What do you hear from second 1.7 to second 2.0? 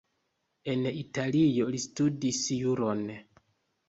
li